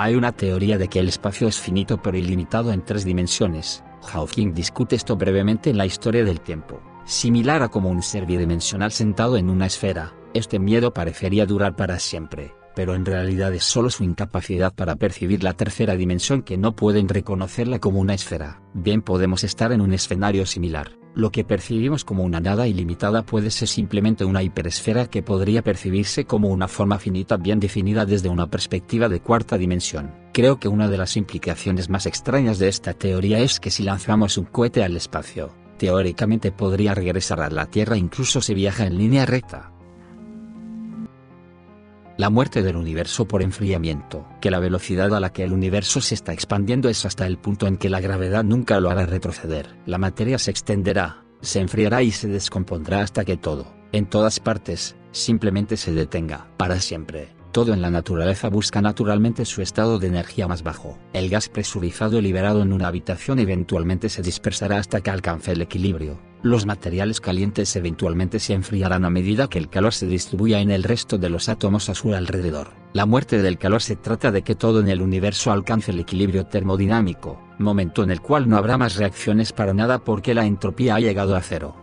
Hay 0.00 0.14
una 0.14 0.30
teoría 0.30 0.78
de 0.78 0.86
que 0.86 1.00
el 1.00 1.08
espacio 1.08 1.48
es 1.48 1.58
finito 1.58 2.00
pero 2.00 2.16
ilimitado 2.16 2.70
en 2.70 2.84
tres 2.84 3.04
dimensiones. 3.04 3.82
Hawking 4.06 4.54
discute 4.54 4.94
esto 4.94 5.16
brevemente 5.16 5.70
en 5.70 5.76
la 5.76 5.86
historia 5.86 6.22
del 6.22 6.40
tiempo. 6.40 6.80
Similar 7.04 7.64
a 7.64 7.68
como 7.68 7.90
un 7.90 8.00
ser 8.00 8.24
bidimensional 8.24 8.92
sentado 8.92 9.36
en 9.36 9.50
una 9.50 9.66
esfera, 9.66 10.14
este 10.34 10.60
miedo 10.60 10.94
parecería 10.94 11.46
durar 11.46 11.74
para 11.74 11.98
siempre, 11.98 12.54
pero 12.76 12.94
en 12.94 13.04
realidad 13.04 13.52
es 13.52 13.64
solo 13.64 13.90
su 13.90 14.04
incapacidad 14.04 14.72
para 14.72 14.94
percibir 14.94 15.42
la 15.42 15.54
tercera 15.54 15.96
dimensión 15.96 16.42
que 16.42 16.58
no 16.58 16.76
pueden 16.76 17.08
reconocerla 17.08 17.80
como 17.80 17.98
una 17.98 18.14
esfera. 18.14 18.62
Bien 18.74 19.02
podemos 19.02 19.42
estar 19.42 19.72
en 19.72 19.80
un 19.80 19.92
escenario 19.92 20.46
similar. 20.46 20.92
Lo 21.18 21.32
que 21.32 21.42
percibimos 21.42 22.04
como 22.04 22.22
una 22.22 22.38
nada 22.38 22.68
ilimitada 22.68 23.26
puede 23.26 23.50
ser 23.50 23.66
simplemente 23.66 24.24
una 24.24 24.44
hiperesfera 24.44 25.06
que 25.06 25.20
podría 25.20 25.62
percibirse 25.64 26.26
como 26.26 26.46
una 26.46 26.68
forma 26.68 27.00
finita 27.00 27.36
bien 27.36 27.58
definida 27.58 28.06
desde 28.06 28.28
una 28.28 28.46
perspectiva 28.46 29.08
de 29.08 29.18
cuarta 29.18 29.58
dimensión. 29.58 30.14
Creo 30.32 30.60
que 30.60 30.68
una 30.68 30.86
de 30.86 30.96
las 30.96 31.16
implicaciones 31.16 31.90
más 31.90 32.06
extrañas 32.06 32.60
de 32.60 32.68
esta 32.68 32.92
teoría 32.92 33.40
es 33.40 33.58
que 33.58 33.72
si 33.72 33.82
lanzamos 33.82 34.38
un 34.38 34.44
cohete 34.44 34.84
al 34.84 34.96
espacio, 34.96 35.52
teóricamente 35.76 36.52
podría 36.52 36.94
regresar 36.94 37.40
a 37.40 37.50
la 37.50 37.66
Tierra 37.66 37.96
incluso 37.96 38.40
si 38.40 38.54
viaja 38.54 38.86
en 38.86 38.96
línea 38.96 39.26
recta 39.26 39.72
la 42.18 42.30
muerte 42.30 42.64
del 42.64 42.74
universo 42.74 43.28
por 43.28 43.42
enfriamiento, 43.42 44.26
que 44.40 44.50
la 44.50 44.58
velocidad 44.58 45.14
a 45.14 45.20
la 45.20 45.32
que 45.32 45.44
el 45.44 45.52
universo 45.52 46.00
se 46.00 46.16
está 46.16 46.32
expandiendo 46.32 46.88
es 46.88 47.06
hasta 47.06 47.28
el 47.28 47.38
punto 47.38 47.68
en 47.68 47.76
que 47.76 47.88
la 47.88 48.00
gravedad 48.00 48.42
nunca 48.42 48.80
lo 48.80 48.90
hará 48.90 49.06
retroceder. 49.06 49.76
La 49.86 49.98
materia 49.98 50.36
se 50.38 50.50
extenderá, 50.50 51.24
se 51.42 51.60
enfriará 51.60 52.02
y 52.02 52.10
se 52.10 52.26
descompondrá 52.26 53.02
hasta 53.02 53.24
que 53.24 53.36
todo, 53.36 53.72
en 53.92 54.06
todas 54.06 54.40
partes, 54.40 54.96
simplemente 55.12 55.76
se 55.76 55.92
detenga, 55.92 56.48
para 56.56 56.80
siempre. 56.80 57.28
Todo 57.52 57.72
en 57.72 57.80
la 57.80 57.90
naturaleza 57.90 58.48
busca 58.48 58.82
naturalmente 58.82 59.44
su 59.44 59.62
estado 59.62 60.00
de 60.00 60.08
energía 60.08 60.48
más 60.48 60.64
bajo. 60.64 60.98
El 61.12 61.30
gas 61.30 61.48
presurizado 61.48 62.20
liberado 62.20 62.62
en 62.62 62.72
una 62.72 62.88
habitación 62.88 63.38
eventualmente 63.38 64.08
se 64.08 64.22
dispersará 64.22 64.78
hasta 64.78 65.00
que 65.02 65.10
alcance 65.10 65.52
el 65.52 65.62
equilibrio. 65.62 66.18
Los 66.42 66.66
materiales 66.66 67.20
calientes 67.20 67.74
eventualmente 67.74 68.38
se 68.38 68.54
enfriarán 68.54 69.04
a 69.04 69.10
medida 69.10 69.48
que 69.48 69.58
el 69.58 69.68
calor 69.68 69.92
se 69.92 70.06
distribuya 70.06 70.60
en 70.60 70.70
el 70.70 70.84
resto 70.84 71.18
de 71.18 71.30
los 71.30 71.48
átomos 71.48 71.88
a 71.88 71.96
su 71.96 72.14
alrededor. 72.14 72.68
La 72.92 73.06
muerte 73.06 73.42
del 73.42 73.58
calor 73.58 73.82
se 73.82 73.96
trata 73.96 74.30
de 74.30 74.42
que 74.42 74.54
todo 74.54 74.78
en 74.78 74.88
el 74.88 75.02
universo 75.02 75.50
alcance 75.50 75.90
el 75.90 75.98
equilibrio 75.98 76.46
termodinámico, 76.46 77.40
momento 77.58 78.04
en 78.04 78.12
el 78.12 78.20
cual 78.20 78.48
no 78.48 78.56
habrá 78.56 78.78
más 78.78 78.94
reacciones 78.94 79.52
para 79.52 79.74
nada 79.74 79.98
porque 79.98 80.32
la 80.32 80.46
entropía 80.46 80.94
ha 80.94 81.00
llegado 81.00 81.34
a 81.34 81.42
cero. 81.42 81.74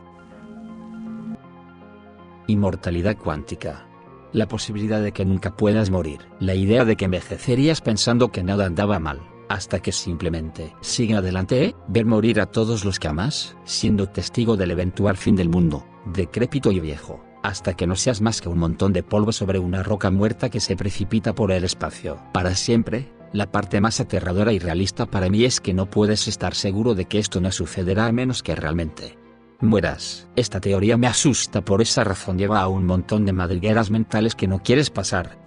Inmortalidad 2.48 3.18
cuántica. 3.18 3.88
La 4.32 4.48
posibilidad 4.48 5.02
de 5.02 5.12
que 5.12 5.26
nunca 5.26 5.58
puedas 5.58 5.90
morir. 5.90 6.20
La 6.40 6.56
idea 6.56 6.86
de 6.86 6.96
que 6.96 7.06
envejecerías 7.06 7.82
pensando 7.82 8.32
que 8.32 8.44
nada 8.44 8.66
andaba 8.66 9.00
mal 9.00 9.35
hasta 9.50 9.80
que 9.80 9.92
simplemente 9.92 10.74
sigue 10.82 11.16
adelante, 11.16 11.66
¿eh? 11.66 11.76
ver 11.88 12.06
morir 12.06 12.40
a 12.40 12.48
todos 12.48 12.86
los 12.86 13.00
que 13.00 13.08
amas, 13.08 13.56
siendo 13.64 14.08
testigo 14.08 14.58
del 14.58 14.72
eventual 14.72 15.18
fin 15.18 15.36
del 15.36 15.50
mundo, 15.50 15.86
decrépito 16.06 16.72
y 16.72 16.80
viejo, 16.80 17.24
hasta 17.44 17.74
que 17.74 17.88
no 17.88 17.96
seas 17.96 18.22
más 18.22 18.42
que 18.42 18.50
un 18.50 18.60
montón 18.60 18.94
de 18.94 19.04
polvo 19.04 19.32
sobre 19.32 19.60
una 19.60 19.84
roca 19.84 20.12
muerta 20.12 20.50
que 20.50 20.60
se 20.60 20.76
precipita 20.76 21.34
por 21.36 21.52
el 21.52 21.64
espacio. 21.64 22.18
Para 22.34 22.56
siempre, 22.56 23.12
la 23.34 23.52
parte 23.52 23.82
más 23.82 24.00
aterradora 24.00 24.54
y 24.54 24.60
realista 24.60 25.06
para 25.06 25.30
mí 25.30 25.44
es 25.44 25.60
que 25.60 25.74
no 25.74 25.90
puedes 25.90 26.28
estar 26.28 26.56
seguro 26.56 26.96
de 26.96 27.06
que 27.06 27.20
esto 27.20 27.42
no 27.42 27.52
sucederá 27.52 28.06
a 28.06 28.12
menos 28.12 28.42
que 28.44 28.56
realmente 28.56 29.18
mueras. 29.62 30.28
Esta 30.36 30.60
teoría 30.60 30.98
me 30.98 31.08
asusta 31.08 31.64
por 31.64 31.82
esa 31.82 32.04
razón 32.04 32.38
lleva 32.38 32.62
a 32.62 32.68
un 32.68 32.86
montón 32.86 33.26
de 33.26 33.34
madrigueras 33.34 33.90
mentales 33.90 34.36
que 34.36 34.48
no 34.48 34.60
quieres 34.60 34.90
pasar, 34.90 35.38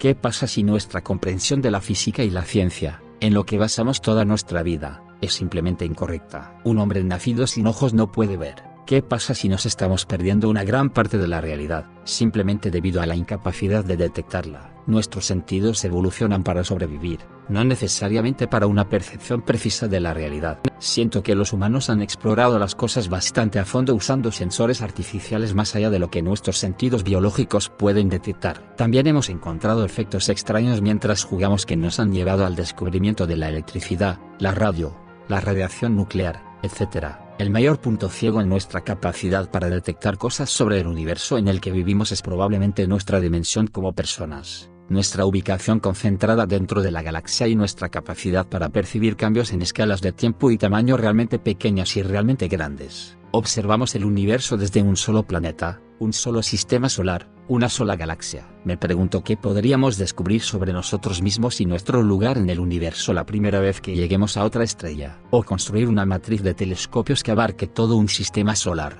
¿Qué 0.00 0.14
pasa 0.14 0.46
si 0.46 0.62
nuestra 0.62 1.02
comprensión 1.02 1.60
de 1.60 1.70
la 1.70 1.82
física 1.82 2.22
y 2.22 2.30
la 2.30 2.42
ciencia, 2.42 3.02
en 3.20 3.34
lo 3.34 3.44
que 3.44 3.58
basamos 3.58 4.00
toda 4.00 4.24
nuestra 4.24 4.62
vida, 4.62 5.04
es 5.20 5.34
simplemente 5.34 5.84
incorrecta? 5.84 6.58
Un 6.64 6.78
hombre 6.78 7.04
nacido 7.04 7.46
sin 7.46 7.66
ojos 7.66 7.92
no 7.92 8.10
puede 8.10 8.38
ver. 8.38 8.62
¿Qué 8.86 9.02
pasa 9.02 9.34
si 9.34 9.50
nos 9.50 9.66
estamos 9.66 10.06
perdiendo 10.06 10.48
una 10.48 10.64
gran 10.64 10.88
parte 10.88 11.18
de 11.18 11.28
la 11.28 11.42
realidad, 11.42 11.84
simplemente 12.04 12.70
debido 12.70 13.02
a 13.02 13.06
la 13.06 13.14
incapacidad 13.14 13.84
de 13.84 13.98
detectarla? 13.98 14.69
Nuestros 14.86 15.26
sentidos 15.26 15.84
evolucionan 15.84 16.42
para 16.42 16.64
sobrevivir, 16.64 17.20
no 17.48 17.64
necesariamente 17.64 18.48
para 18.48 18.66
una 18.66 18.88
percepción 18.88 19.42
precisa 19.42 19.88
de 19.88 20.00
la 20.00 20.14
realidad. 20.14 20.58
Siento 20.78 21.22
que 21.22 21.34
los 21.34 21.52
humanos 21.52 21.90
han 21.90 22.00
explorado 22.02 22.58
las 22.58 22.74
cosas 22.74 23.08
bastante 23.08 23.58
a 23.58 23.64
fondo 23.64 23.94
usando 23.94 24.32
sensores 24.32 24.82
artificiales 24.82 25.54
más 25.54 25.76
allá 25.76 25.90
de 25.90 25.98
lo 25.98 26.10
que 26.10 26.22
nuestros 26.22 26.58
sentidos 26.58 27.04
biológicos 27.04 27.68
pueden 27.68 28.08
detectar. 28.08 28.74
También 28.76 29.06
hemos 29.06 29.28
encontrado 29.28 29.84
efectos 29.84 30.28
extraños 30.28 30.80
mientras 30.80 31.24
jugamos 31.24 31.66
que 31.66 31.76
nos 31.76 32.00
han 32.00 32.12
llevado 32.12 32.46
al 32.46 32.56
descubrimiento 32.56 33.26
de 33.26 33.36
la 33.36 33.48
electricidad, 33.48 34.18
la 34.38 34.52
radio, 34.52 34.96
la 35.28 35.40
radiación 35.40 35.96
nuclear, 35.96 36.42
etc 36.62 37.29
El 37.40 37.48
mayor 37.48 37.80
punto 37.80 38.10
ciego 38.10 38.42
en 38.42 38.50
nuestra 38.50 38.82
capacidad 38.82 39.50
para 39.50 39.70
detectar 39.70 40.18
cosas 40.18 40.50
sobre 40.50 40.78
el 40.78 40.86
universo 40.86 41.38
en 41.38 41.48
el 41.48 41.62
que 41.62 41.70
vivimos 41.70 42.12
es 42.12 42.20
probablemente 42.20 42.86
nuestra 42.86 43.18
dimensión 43.18 43.66
como 43.66 43.94
personas, 43.94 44.70
nuestra 44.90 45.24
ubicación 45.24 45.80
concentrada 45.80 46.44
dentro 46.44 46.82
de 46.82 46.90
la 46.90 47.00
galaxia 47.00 47.48
y 47.48 47.56
nuestra 47.56 47.88
capacidad 47.88 48.46
para 48.46 48.68
percibir 48.68 49.16
cambios 49.16 49.54
en 49.54 49.62
escalas 49.62 50.02
de 50.02 50.12
tiempo 50.12 50.50
y 50.50 50.58
tamaño 50.58 50.98
realmente 50.98 51.38
pequeñas 51.38 51.96
y 51.96 52.02
realmente 52.02 52.46
grandes. 52.46 53.16
Observamos 53.30 53.94
el 53.94 54.04
universo 54.04 54.58
desde 54.58 54.82
un 54.82 54.98
solo 54.98 55.22
planeta, 55.22 55.80
un 55.98 56.12
solo 56.12 56.42
sistema 56.42 56.90
solar, 56.90 57.26
una 57.50 57.68
sola 57.68 57.96
galaxia. 57.96 58.46
Me 58.64 58.76
pregunto 58.76 59.24
qué 59.24 59.36
podríamos 59.36 59.98
descubrir 59.98 60.40
sobre 60.40 60.72
nosotros 60.72 61.20
mismos 61.20 61.60
y 61.60 61.66
nuestro 61.66 62.00
lugar 62.00 62.38
en 62.38 62.48
el 62.48 62.60
universo 62.60 63.12
la 63.12 63.26
primera 63.26 63.58
vez 63.58 63.80
que 63.80 63.96
lleguemos 63.96 64.36
a 64.36 64.44
otra 64.44 64.62
estrella, 64.62 65.18
o 65.30 65.42
construir 65.42 65.88
una 65.88 66.06
matriz 66.06 66.44
de 66.44 66.54
telescopios 66.54 67.24
que 67.24 67.32
abarque 67.32 67.66
todo 67.66 67.96
un 67.96 68.08
sistema 68.08 68.54
solar. 68.54 68.98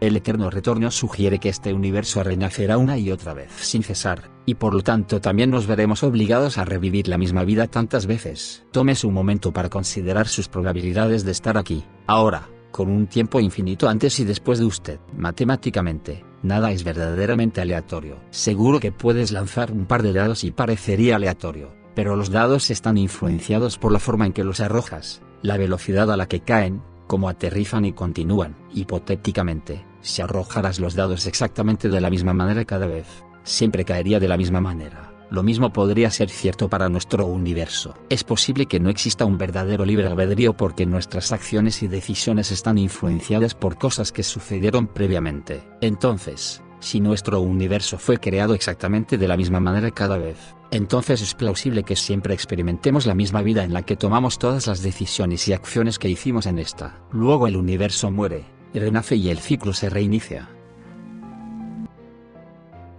El 0.00 0.16
eterno 0.16 0.50
retorno 0.50 0.92
sugiere 0.92 1.40
que 1.40 1.48
este 1.48 1.74
universo 1.74 2.22
renacerá 2.22 2.78
una 2.78 2.96
y 2.96 3.10
otra 3.10 3.34
vez 3.34 3.50
sin 3.56 3.82
cesar, 3.82 4.30
y 4.46 4.54
por 4.54 4.74
lo 4.74 4.82
tanto 4.82 5.20
también 5.20 5.50
nos 5.50 5.66
veremos 5.66 6.04
obligados 6.04 6.58
a 6.58 6.64
revivir 6.64 7.08
la 7.08 7.18
misma 7.18 7.42
vida 7.42 7.66
tantas 7.66 8.06
veces. 8.06 8.64
Tómese 8.70 9.08
un 9.08 9.14
momento 9.14 9.52
para 9.52 9.68
considerar 9.68 10.28
sus 10.28 10.46
probabilidades 10.46 11.24
de 11.24 11.32
estar 11.32 11.58
aquí, 11.58 11.82
ahora, 12.06 12.48
con 12.70 12.88
un 12.88 13.06
tiempo 13.06 13.40
infinito 13.40 13.88
antes 13.88 14.18
y 14.20 14.24
después 14.24 14.58
de 14.58 14.64
usted. 14.64 15.00
Matemáticamente, 15.16 16.24
nada 16.42 16.70
es 16.70 16.84
verdaderamente 16.84 17.60
aleatorio. 17.60 18.16
Seguro 18.30 18.80
que 18.80 18.92
puedes 18.92 19.32
lanzar 19.32 19.72
un 19.72 19.86
par 19.86 20.02
de 20.02 20.12
dados 20.12 20.44
y 20.44 20.50
parecería 20.50 21.16
aleatorio, 21.16 21.72
pero 21.94 22.16
los 22.16 22.30
dados 22.30 22.70
están 22.70 22.98
influenciados 22.98 23.78
por 23.78 23.92
la 23.92 23.98
forma 23.98 24.26
en 24.26 24.32
que 24.32 24.44
los 24.44 24.60
arrojas, 24.60 25.22
la 25.42 25.56
velocidad 25.56 26.10
a 26.10 26.16
la 26.16 26.26
que 26.26 26.40
caen, 26.40 26.82
cómo 27.06 27.28
aterrizan 27.28 27.84
y 27.84 27.92
continúan. 27.92 28.56
Hipotéticamente, 28.74 29.84
si 30.00 30.22
arrojaras 30.22 30.78
los 30.78 30.94
dados 30.94 31.26
exactamente 31.26 31.88
de 31.88 32.00
la 32.00 32.10
misma 32.10 32.32
manera 32.32 32.64
cada 32.64 32.86
vez, 32.86 33.06
siempre 33.42 33.84
caería 33.84 34.20
de 34.20 34.28
la 34.28 34.36
misma 34.36 34.60
manera. 34.60 35.07
Lo 35.30 35.42
mismo 35.42 35.72
podría 35.72 36.10
ser 36.10 36.30
cierto 36.30 36.68
para 36.70 36.88
nuestro 36.88 37.26
universo. 37.26 37.94
Es 38.08 38.24
posible 38.24 38.66
que 38.66 38.80
no 38.80 38.88
exista 38.88 39.26
un 39.26 39.36
verdadero 39.36 39.84
libre 39.84 40.06
albedrío 40.06 40.56
porque 40.56 40.86
nuestras 40.86 41.32
acciones 41.32 41.82
y 41.82 41.88
decisiones 41.88 42.50
están 42.50 42.78
influenciadas 42.78 43.54
por 43.54 43.76
cosas 43.76 44.10
que 44.10 44.22
sucedieron 44.22 44.86
previamente. 44.86 45.62
Entonces, 45.82 46.62
si 46.80 47.00
nuestro 47.00 47.40
universo 47.40 47.98
fue 47.98 48.18
creado 48.18 48.54
exactamente 48.54 49.18
de 49.18 49.28
la 49.28 49.36
misma 49.36 49.60
manera 49.60 49.90
cada 49.90 50.16
vez, 50.16 50.38
entonces 50.70 51.20
es 51.20 51.34
plausible 51.34 51.82
que 51.82 51.96
siempre 51.96 52.32
experimentemos 52.32 53.04
la 53.04 53.14
misma 53.14 53.42
vida 53.42 53.64
en 53.64 53.74
la 53.74 53.82
que 53.82 53.96
tomamos 53.96 54.38
todas 54.38 54.66
las 54.66 54.82
decisiones 54.82 55.46
y 55.48 55.52
acciones 55.52 55.98
que 55.98 56.08
hicimos 56.08 56.46
en 56.46 56.58
esta. 56.58 57.00
Luego 57.12 57.46
el 57.46 57.56
universo 57.56 58.10
muere, 58.10 58.44
renace 58.72 59.16
y 59.16 59.28
el 59.28 59.38
ciclo 59.38 59.74
se 59.74 59.90
reinicia. 59.90 60.48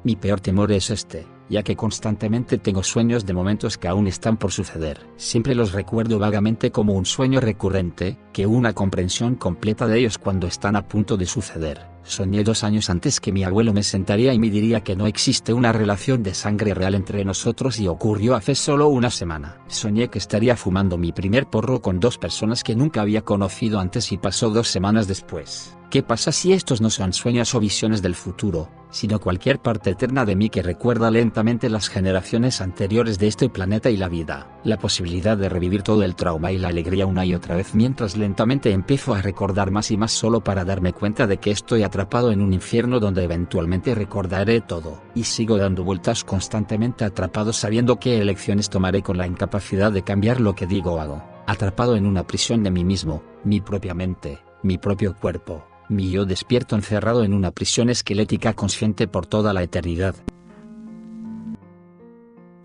Mi 0.04 0.16
peor 0.16 0.40
temor 0.40 0.72
es 0.72 0.90
este, 0.90 1.26
ya 1.50 1.64
que 1.64 1.76
constantemente 1.76 2.58
tengo 2.58 2.84
sueños 2.84 3.26
de 3.26 3.34
momentos 3.34 3.78
que 3.78 3.88
aún 3.88 4.08
están 4.08 4.38
por 4.38 4.52
suceder. 4.52 5.06
Siempre 5.18 5.56
los 5.56 5.72
recuerdo 5.72 6.20
vagamente 6.20 6.72
como 6.72 6.94
un 6.94 7.06
sueño 7.06 7.40
recurrente, 7.40 8.18
que 8.34 8.46
una 8.46 8.74
comprensión 8.74 9.36
completa 9.36 9.88
de 9.88 10.00
ellos 10.00 10.18
cuando 10.18 10.48
están 10.48 10.76
a 10.76 10.88
punto 10.88 11.18
de 11.18 11.26
suceder. 11.26 11.90
Soñé 12.04 12.44
dos 12.44 12.64
años 12.64 12.90
antes 12.90 13.20
que 13.20 13.32
mi 13.32 13.44
abuelo 13.44 13.72
me 13.72 13.84
sentaría 13.84 14.34
y 14.34 14.40
me 14.40 14.50
diría 14.50 14.82
que 14.82 14.96
no 14.96 15.06
existe 15.06 15.54
una 15.54 15.72
relación 15.72 16.24
de 16.24 16.34
sangre 16.34 16.74
real 16.74 16.96
entre 16.96 17.24
nosotros 17.24 17.80
y 17.80 17.88
ocurrió 17.88 18.36
hace 18.36 18.56
solo 18.56 18.88
una 18.88 19.12
semana. 19.12 19.58
Soñé 19.68 20.10
que 20.10 20.18
estaría 20.18 20.56
fumando 20.56 20.98
mi 20.98 21.12
primer 21.12 21.46
porro 21.46 21.82
con 21.82 22.00
dos 22.00 22.18
personas 22.18 22.64
que 22.64 22.76
nunca 22.76 23.02
había 23.02 23.22
conocido 23.22 23.80
antes 23.80 24.12
y 24.12 24.18
pasó 24.18 24.50
dos 24.50 24.70
semanas 24.70 25.08
después. 25.08 25.78
¿Qué 25.90 26.04
pasa 26.04 26.32
si 26.32 26.54
estos 26.54 26.82
no 26.82 26.92
son 26.92 27.14
sueños 27.14 27.56
o 27.56 27.60
visiones 27.60 28.04
del 28.04 28.14
futuro, 28.14 28.70
sino 28.92 29.20
cualquier 29.20 29.58
parte 29.58 29.90
eterna 29.90 30.24
de 30.24 30.36
mí 30.36 30.52
que 30.52 30.62
recuerda 30.62 31.10
lentamente 31.10 31.68
las 31.68 31.90
generaciones 31.90 32.62
anteriores 32.62 33.18
de 33.18 33.28
este 33.28 33.50
planeta 33.50 33.90
y 33.90 33.98
la 33.98 34.08
vida? 34.08 34.60
La 34.64 34.78
posibilidad 34.78 35.36
de 35.36 35.50
revivir 35.50 35.82
todo 35.82 36.04
el 36.04 36.14
trauma 36.16 36.52
y 36.52 36.60
la 36.60 36.68
alegría 36.68 37.08
una 37.08 37.26
y 37.26 37.34
otra 37.34 37.56
vez 37.56 37.74
mientras 37.74 38.18
lentamente 38.18 38.72
empiezo 38.72 39.16
a 39.16 39.24
recordar 39.24 39.72
más 39.72 39.90
y 39.90 39.98
más 39.98 40.12
solo 40.12 40.44
para 40.44 40.64
darme 40.64 40.94
cuenta 40.94 41.26
de 41.26 41.38
que 41.38 41.50
estoy 41.50 41.82
atrapado 41.82 42.32
en 42.32 42.42
un 42.42 42.54
infierno 42.54 43.00
donde 43.00 43.24
eventualmente 43.24 43.96
recordaré 43.96 44.62
todo, 44.62 45.02
y 45.16 45.24
sigo 45.24 45.58
dando 45.58 45.84
vueltas 45.84 46.24
constantemente 46.24 47.04
atrapado 47.04 47.52
sabiendo 47.52 48.00
qué 48.00 48.22
elecciones 48.22 48.70
tomaré 48.70 49.02
con 49.02 49.18
la 49.18 49.26
incapacidad 49.26 49.92
de 49.92 50.04
cambiar 50.04 50.40
lo 50.40 50.54
que 50.54 50.68
digo 50.68 50.94
o 50.94 51.00
hago, 51.00 51.24
atrapado 51.48 51.96
en 51.96 52.06
una 52.06 52.28
prisión 52.28 52.62
de 52.62 52.70
mí 52.70 52.84
mismo, 52.84 53.24
mi 53.44 53.60
propia 53.60 53.96
mente, 53.96 54.38
mi 54.62 54.78
propio 54.78 55.16
cuerpo 55.16 55.66
mi 55.90 56.12
yo 56.12 56.26
despierto 56.26 56.76
encerrado 56.76 57.24
en 57.24 57.34
una 57.34 57.52
prisión 57.52 57.90
esquelética 57.90 58.54
consciente 58.54 59.08
por 59.08 59.26
toda 59.26 59.54
la 59.54 59.64
eternidad. 59.64 60.16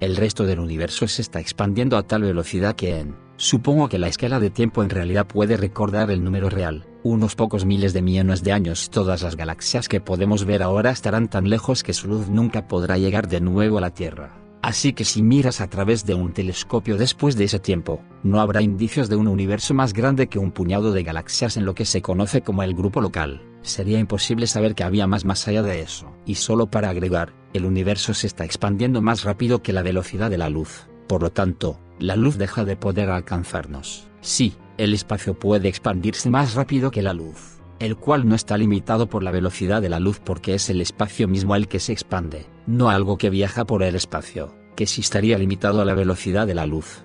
El 0.01 0.17
resto 0.17 0.45
del 0.45 0.61
universo 0.61 1.09
se 1.09 1.23
está 1.23 1.41
expandiendo 1.41 1.97
a 1.97 2.03
tal 2.03 2.23
velocidad 2.23 2.77
que 2.77 3.01
en, 3.01 3.17
supongo 3.37 3.89
que 3.89 3.99
la 3.99 4.09
escala 4.09 4.39
de 4.39 4.51
tiempo 4.51 4.83
en 4.83 4.91
realidad 4.91 5.27
puede 5.27 5.57
recordar 5.57 6.11
el 6.11 6.23
número 6.23 6.51
real, 6.51 6.87
unos 7.03 7.35
pocos 7.35 7.65
miles 7.65 7.95
de 7.95 8.03
millones 8.03 8.43
de 8.43 8.53
años. 8.53 8.91
Todas 8.91 9.23
las 9.23 9.37
galaxias 9.37 9.89
que 9.89 10.03
podemos 10.03 10.45
ver 10.45 10.63
ahora 10.63 10.91
estarán 10.91 11.29
tan 11.29 11.49
lejos 11.49 11.83
que 11.83 11.95
su 11.95 12.09
luz 12.09 12.29
nunca 12.29 12.69
podrá 12.69 12.99
llegar 12.99 13.29
de 13.29 13.41
nuevo 13.41 13.79
a 13.79 13.81
la 13.81 13.95
Tierra. 13.95 14.44
Así 14.65 14.95
que 14.95 15.05
si 15.05 15.23
miras 15.23 15.61
a 15.61 15.69
través 15.69 16.07
de 16.07 16.15
un 16.15 16.33
telescopio 16.33 16.97
después 16.97 17.37
de 17.37 17.45
ese 17.45 17.59
tiempo, 17.59 18.03
no 18.23 18.41
habrá 18.41 18.63
indicios 18.63 19.11
de 19.11 19.17
un 19.17 19.29
universo 19.29 19.75
más 19.75 19.93
grande 19.93 20.27
que 20.29 20.39
un 20.39 20.53
puñado 20.53 20.95
de 20.95 21.03
galaxias 21.03 21.59
en 21.59 21.67
lo 21.67 21.75
que 21.75 21.85
se 21.85 22.01
conoce 22.01 22.41
como 22.41 22.63
el 22.63 22.73
grupo 22.73 23.03
local. 23.03 23.43
Sería 23.61 23.99
imposible 23.99 24.47
saber 24.47 24.75
que 24.75 24.83
había 24.83 25.07
más 25.07 25.27
más 25.27 25.47
allá 25.47 25.63
de 25.63 25.83
eso. 25.83 26.15
Y 26.25 26.37
solo 26.37 26.67
para 26.71 26.89
agregar, 26.89 27.35
el 27.53 27.67
universo 27.67 28.15
se 28.15 28.27
está 28.27 28.47
expandiendo 28.47 29.03
más 29.03 29.23
rápido 29.23 29.63
que 29.63 29.75
la 29.75 29.83
velocidad 29.83 30.31
de 30.31 30.39
la 30.39 30.49
luz. 30.49 30.89
Por 31.09 31.21
lo 31.21 31.31
tanto, 31.31 31.79
la 31.99 32.17
luz 32.17 32.39
deja 32.39 32.65
de 32.65 32.77
poder 32.77 33.11
alcanzarnos. 33.11 34.09
Sí, 34.23 34.55
el 34.79 34.95
espacio 34.95 35.39
puede 35.39 35.69
expandirse 35.69 36.31
más 36.31 36.55
rápido 36.55 36.91
que 36.91 37.03
la 37.03 37.13
luz, 37.13 37.54
el 37.79 37.97
cual 37.97 38.29
no 38.29 38.35
está 38.35 38.57
limitado 38.57 39.09
por 39.09 39.23
la 39.23 39.31
velocidad 39.31 39.83
de 39.83 39.89
la 39.89 40.01
luz 40.01 40.21
porque 40.21 40.55
es 40.55 40.71
el 40.71 40.81
espacio 40.81 41.29
mismo 41.29 41.55
el 41.57 41.69
que 41.69 41.81
se 41.81 41.93
expande 41.93 42.47
no 42.67 42.89
algo 42.89 43.19
que 43.19 43.31
viaja 43.31 43.65
por 43.65 43.83
el 43.83 43.95
espacio, 43.95 44.55
que 44.77 44.87
sí 44.87 45.01
estaría 45.01 45.39
limitado 45.39 45.81
a 45.81 45.85
la 45.85 45.95
velocidad 45.95 46.47
de 46.47 46.55
la 46.55 46.67
luz. 46.67 47.05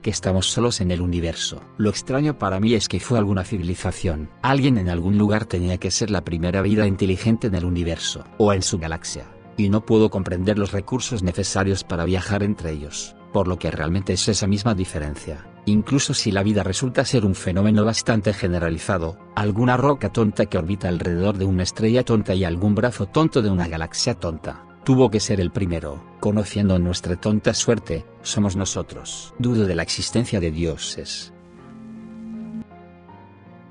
Que 0.00 0.10
estamos 0.10 0.46
solos 0.46 0.80
en 0.80 0.90
el 0.90 1.00
universo. 1.00 1.62
Lo 1.76 1.90
extraño 1.90 2.38
para 2.38 2.58
mí 2.58 2.74
es 2.74 2.88
que 2.88 2.98
fue 2.98 3.18
alguna 3.18 3.44
civilización. 3.44 4.30
Alguien 4.42 4.78
en 4.78 4.88
algún 4.88 5.16
lugar 5.16 5.44
tenía 5.44 5.78
que 5.78 5.92
ser 5.92 6.10
la 6.10 6.24
primera 6.24 6.60
vida 6.62 6.86
inteligente 6.86 7.46
en 7.46 7.54
el 7.54 7.64
universo, 7.64 8.24
o 8.38 8.52
en 8.52 8.62
su 8.62 8.78
galaxia. 8.78 9.26
Y 9.56 9.68
no 9.68 9.84
puedo 9.84 10.10
comprender 10.10 10.58
los 10.58 10.72
recursos 10.72 11.22
necesarios 11.22 11.84
para 11.84 12.04
viajar 12.04 12.42
entre 12.42 12.72
ellos, 12.72 13.14
por 13.32 13.46
lo 13.46 13.58
que 13.58 13.70
realmente 13.70 14.14
es 14.14 14.26
esa 14.28 14.48
misma 14.48 14.74
diferencia. 14.74 15.51
Incluso 15.64 16.12
si 16.12 16.32
la 16.32 16.42
vida 16.42 16.64
resulta 16.64 17.04
ser 17.04 17.24
un 17.24 17.36
fenómeno 17.36 17.84
bastante 17.84 18.32
generalizado, 18.32 19.16
alguna 19.36 19.76
roca 19.76 20.12
tonta 20.12 20.46
que 20.46 20.58
orbita 20.58 20.88
alrededor 20.88 21.38
de 21.38 21.44
una 21.44 21.62
estrella 21.62 22.04
tonta 22.04 22.34
y 22.34 22.42
algún 22.42 22.74
brazo 22.74 23.06
tonto 23.06 23.42
de 23.42 23.50
una 23.50 23.68
galaxia 23.68 24.14
tonta, 24.14 24.64
tuvo 24.84 25.08
que 25.08 25.20
ser 25.20 25.40
el 25.40 25.52
primero. 25.52 26.02
Conociendo 26.18 26.80
nuestra 26.80 27.14
tonta 27.14 27.54
suerte, 27.54 28.04
somos 28.22 28.56
nosotros. 28.56 29.34
Dudo 29.38 29.64
de 29.66 29.76
la 29.76 29.84
existencia 29.84 30.40
de 30.40 30.50
dioses. 30.50 31.32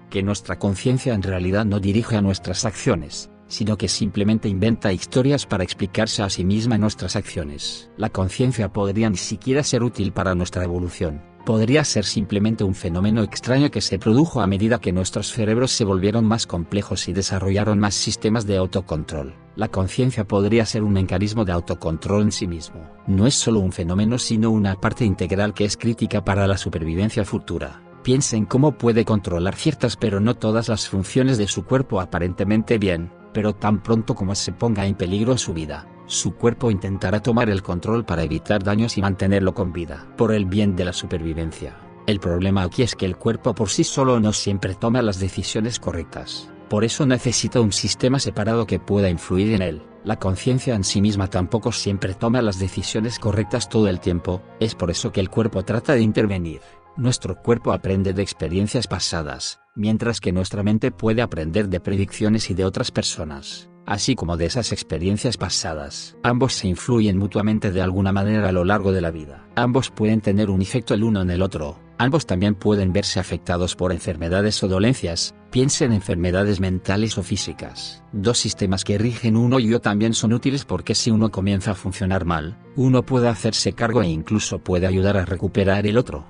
Que 0.10 0.24
nuestra 0.24 0.60
conciencia 0.60 1.14
en 1.14 1.24
realidad 1.24 1.66
no 1.66 1.82
dirige 1.82 2.16
a 2.16 2.22
nuestras 2.22 2.64
acciones, 2.64 3.30
sino 3.48 3.78
que 3.78 3.90
simplemente 3.90 4.48
inventa 4.48 4.94
historias 4.94 5.46
para 5.46 5.66
explicarse 5.66 6.24
a 6.24 6.30
sí 6.30 6.46
misma 6.46 6.78
nuestras 6.78 7.18
acciones. 7.18 7.90
La 7.98 8.10
conciencia 8.10 8.72
podría 8.72 9.10
ni 9.10 9.18
siquiera 9.18 9.62
ser 9.64 9.84
útil 9.84 10.14
para 10.14 10.36
nuestra 10.36 10.64
evolución 10.64 11.31
podría 11.46 11.84
ser 11.84 12.06
simplemente 12.06 12.64
un 12.64 12.76
fenómeno 12.76 13.24
extraño 13.24 13.72
que 13.72 13.82
se 13.82 14.00
produjo 14.00 14.42
a 14.42 14.48
medida 14.48 14.80
que 14.80 14.92
nuestros 14.92 15.32
cerebros 15.32 15.72
se 15.72 15.86
volvieron 15.86 16.26
más 16.26 16.48
complejos 16.48 17.08
y 17.08 17.14
desarrollaron 17.14 17.80
más 17.80 17.96
sistemas 17.96 18.46
de 18.46 18.58
autocontrol. 18.58 19.36
La 19.56 19.68
conciencia 19.68 20.26
podría 20.26 20.66
ser 20.66 20.84
un 20.84 20.94
mecanismo 20.94 21.44
de 21.44 21.52
autocontrol 21.52 22.24
en 22.24 22.32
sí 22.32 22.48
mismo. 22.48 22.82
No 23.08 23.28
es 23.28 23.36
solo 23.36 23.60
un 23.60 23.72
fenómeno 23.72 24.18
sino 24.18 24.50
una 24.50 24.76
parte 24.76 25.04
integral 25.04 25.54
que 25.54 25.66
es 25.66 25.78
crítica 25.78 26.24
para 26.24 26.48
la 26.48 26.58
supervivencia 26.58 27.26
futura. 27.26 27.82
Piensa 28.04 28.36
en 28.36 28.46
cómo 28.46 28.78
puede 28.78 29.06
controlar 29.06 29.56
ciertas 29.56 29.96
pero 29.96 30.20
no 30.20 30.36
todas 30.36 30.70
las 30.70 30.88
funciones 30.88 31.38
de 31.38 31.48
su 31.48 31.66
cuerpo 31.66 32.02
aparentemente 32.02 32.78
bien, 32.78 33.12
pero 33.34 33.54
tan 33.54 33.84
pronto 33.84 34.16
como 34.16 34.36
se 34.36 34.52
ponga 34.52 34.86
en 34.86 34.96
peligro 34.96 35.38
su 35.38 35.54
vida, 35.54 35.88
su 36.12 36.36
cuerpo 36.36 36.70
intentará 36.70 37.22
tomar 37.22 37.50
el 37.50 37.64
control 37.64 38.04
para 38.04 38.24
evitar 38.24 38.62
daños 38.62 38.98
y 38.98 39.02
mantenerlo 39.02 39.54
con 39.54 39.72
vida. 39.72 40.06
Por 40.18 40.34
el 40.34 40.46
bien 40.46 40.76
de 40.76 40.84
la 40.84 40.92
supervivencia. 40.92 41.78
El 42.06 42.20
problema 42.20 42.64
aquí 42.64 42.84
es 42.84 42.96
que 42.96 43.06
el 43.06 43.16
cuerpo 43.16 43.56
por 43.56 43.70
sí 43.70 43.86
solo 43.86 44.20
no 44.20 44.34
siempre 44.34 44.76
toma 44.76 45.02
las 45.02 45.20
decisiones 45.20 45.80
correctas. 45.80 46.52
Por 46.70 46.84
eso 46.84 47.06
necesita 47.06 47.62
un 47.62 47.72
sistema 47.72 48.20
separado 48.20 48.68
que 48.68 48.80
pueda 48.80 49.10
influir 49.10 49.54
en 49.54 49.62
él. 49.62 49.84
La 50.04 50.18
conciencia 50.18 50.76
en 50.76 50.84
sí 50.84 51.00
misma 51.00 51.30
tampoco 51.30 51.72
siempre 51.72 52.14
toma 52.14 52.42
las 52.42 52.60
decisiones 52.60 53.18
correctas 53.18 53.70
todo 53.70 53.88
el 53.88 54.02
tiempo, 54.02 54.42
es 54.60 54.76
por 54.76 54.92
eso 54.92 55.14
que 55.14 55.22
el 55.22 55.30
cuerpo 55.30 55.64
trata 55.64 55.94
de 55.94 56.02
intervenir. 56.02 56.60
Nuestro 56.98 57.38
cuerpo 57.38 57.72
aprende 57.72 58.12
de 58.12 58.22
experiencias 58.22 58.88
pasadas, 58.88 59.62
mientras 59.76 60.20
que 60.20 60.34
nuestra 60.34 60.62
mente 60.62 60.92
puede 60.92 61.22
aprender 61.22 61.70
de 61.70 61.80
predicciones 61.80 62.50
y 62.50 62.54
de 62.54 62.66
otras 62.66 62.92
personas, 62.92 63.71
así 63.86 64.16
como 64.16 64.38
de 64.38 64.46
esas 64.46 64.72
experiencias 64.72 65.38
pasadas. 65.38 66.16
Ambos 66.24 66.54
se 66.54 66.68
influyen 66.68 67.18
mutuamente 67.18 67.72
de 67.72 67.82
alguna 67.82 68.12
manera 68.12 68.50
a 68.50 68.52
lo 68.52 68.66
largo 68.66 68.92
de 68.92 69.02
la 69.02 69.12
vida. 69.12 69.48
Ambos 69.56 69.90
pueden 69.90 70.22
tener 70.22 70.50
un 70.50 70.62
efecto 70.62 70.94
el 70.94 71.04
uno 71.04 71.22
en 71.22 71.30
el 71.30 71.42
otro, 71.42 71.80
ambos 71.98 72.26
también 72.26 72.56
pueden 72.56 72.94
verse 72.94 73.20
afectados 73.20 73.76
por 73.76 73.92
enfermedades 73.92 74.62
o 74.64 74.68
dolencias, 74.68 75.36
piensen 75.52 75.92
en 75.92 75.98
enfermedades 75.98 76.60
mentales 76.60 77.18
o 77.18 77.24
físicas. 77.24 78.04
Dos 78.12 78.38
sistemas 78.38 78.84
que 78.84 78.98
rigen 78.98 79.36
uno 79.36 79.60
y 79.60 79.74
otro 79.74 79.82
también 79.82 80.14
son 80.14 80.34
útiles 80.34 80.66
porque 80.66 80.96
si 80.96 81.12
uno 81.12 81.30
comienza 81.30 81.72
a 81.72 81.76
funcionar 81.76 82.26
mal, 82.26 82.58
uno 82.76 83.04
puede 83.04 83.28
hacerse 83.28 83.74
cargo 83.74 84.02
e 84.02 84.08
incluso 84.08 84.60
puede 84.60 84.88
ayudar 84.88 85.18
a 85.18 85.26
recuperar 85.26 85.86
el 85.86 85.98
otro. 85.98 86.26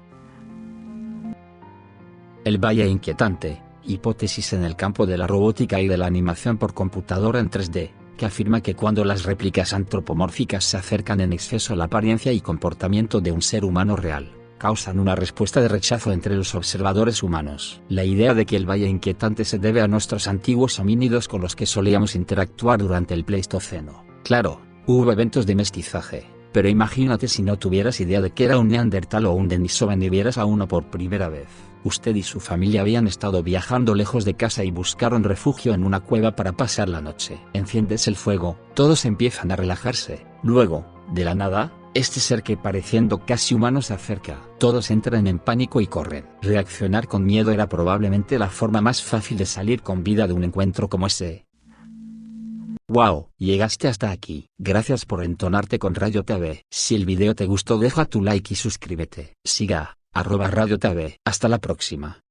El 2.44 2.58
valle 2.58 2.88
inquietante, 2.88 3.62
hipótesis 3.86 4.54
en 4.54 4.64
el 4.64 4.76
campo 4.76 5.06
de 5.06 5.18
la 5.18 5.28
robótica 5.28 5.80
y 5.80 5.88
de 5.88 5.98
la 5.98 6.06
animación 6.06 6.58
por 6.58 6.74
computadora 6.74 7.40
en 7.40 7.50
3D, 7.50 7.92
que 8.18 8.26
afirma 8.26 8.62
que 8.62 8.76
cuando 8.76 9.04
las 9.04 9.24
réplicas 9.24 9.74
antropomórficas 9.74 10.64
se 10.64 10.78
acercan 10.78 11.22
en 11.22 11.34
exceso 11.34 11.74
a 11.74 11.76
la 11.76 11.86
apariencia 11.86 12.32
y 12.32 12.42
comportamiento 12.42 13.20
de 13.20 13.32
un 13.32 13.42
ser 13.42 13.66
humano 13.66 13.96
real, 13.96 14.32
causan 14.60 15.00
una 15.00 15.16
respuesta 15.16 15.60
de 15.60 15.68
rechazo 15.68 16.12
entre 16.12 16.36
los 16.36 16.54
observadores 16.54 17.24
humanos. 17.24 17.82
La 17.90 18.06
idea 18.06 18.36
de 18.36 18.46
que 18.46 18.56
el 18.56 18.70
valle 18.70 18.88
inquietante 18.88 19.44
se 19.44 19.58
debe 19.58 19.82
a 19.82 19.88
nuestros 19.88 20.28
antiguos 20.28 20.78
homínidos 20.78 21.28
con 21.28 21.42
los 21.42 21.56
que 21.56 21.66
solíamos 21.66 22.16
interactuar 22.16 22.80
durante 22.80 23.16
el 23.16 23.26
Pleistoceno. 23.26 24.06
Claro, 24.24 24.62
hubo 24.86 25.12
eventos 25.12 25.48
de 25.48 25.56
mestizaje, 25.56 26.28
pero 26.52 26.70
imagínate 26.70 27.28
si 27.28 27.42
no 27.42 27.58
tuvieras 27.58 28.00
idea 28.02 28.22
de 28.22 28.30
que 28.30 28.46
era 28.46 28.60
un 28.60 28.68
neandertal 28.68 29.26
o 29.26 29.34
un 29.34 29.48
denisovan 29.48 30.04
y 30.04 30.10
vieras 30.10 30.38
a 30.38 30.46
uno 30.46 30.68
por 30.68 30.92
primera 30.92 31.28
vez. 31.28 31.48
Usted 31.84 32.16
y 32.16 32.24
su 32.24 32.40
familia 32.40 32.82
habían 32.82 33.08
estado 33.08 33.44
viajando 33.44 33.96
lejos 33.96 34.26
de 34.26 34.36
casa 34.36 34.64
y 34.64 34.72
buscaron 34.72 35.24
refugio 35.24 35.74
en 35.74 35.84
una 35.84 36.00
cueva 36.00 36.36
para 36.36 36.52
pasar 36.54 36.90
la 36.90 37.02
noche. 37.02 37.40
Enciendes 37.54 38.08
el 38.08 38.16
fuego, 38.16 38.58
todos 38.74 39.06
empiezan 39.06 39.52
a 39.52 39.56
relajarse. 39.56 40.26
Luego, 40.44 40.86
de 41.12 41.26
la 41.26 41.36
nada, 41.36 41.74
este 41.94 42.20
ser 42.20 42.42
que 42.42 42.56
pareciendo 42.56 43.26
casi 43.26 43.54
humano 43.54 43.82
se 43.82 43.94
acerca. 43.94 44.42
Todos 44.60 44.92
entran 44.92 45.28
en 45.28 45.40
pánico 45.40 45.82
y 45.82 45.88
corren. 45.88 46.26
Reaccionar 46.42 47.08
con 47.08 47.26
miedo 47.26 47.52
era 47.52 47.68
probablemente 47.68 48.40
la 48.40 48.50
forma 48.50 48.82
más 48.82 49.02
fácil 49.02 49.38
de 49.38 49.46
salir 49.46 49.82
con 49.82 50.04
vida 50.04 50.28
de 50.28 50.34
un 50.34 50.44
encuentro 50.44 50.88
como 50.88 51.08
ese. 51.08 51.46
Wow, 52.88 53.30
llegaste 53.38 53.88
hasta 53.88 54.12
aquí. 54.12 54.50
Gracias 54.58 55.06
por 55.06 55.24
entonarte 55.24 55.80
con 55.80 55.96
Radio 55.96 56.24
TV. 56.24 56.66
Si 56.70 56.96
el 56.96 57.06
video 57.06 57.36
te 57.36 57.46
gustó 57.46 57.78
deja 57.78 58.06
tu 58.06 58.22
like 58.22 58.54
y 58.54 58.58
suscríbete. 58.58 59.38
Siga, 59.46 59.98
arroba 60.14 60.48
Radio 60.50 60.78
TV. 60.78 61.20
Hasta 61.26 61.48
la 61.48 61.60
próxima. 61.60 62.24